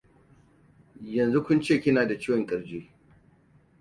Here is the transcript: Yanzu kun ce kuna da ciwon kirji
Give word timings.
Yanzu 1.15 1.39
kun 1.43 1.59
ce 1.61 1.79
kuna 1.83 2.05
da 2.05 2.19
ciwon 2.19 2.45
kirji 2.47 2.89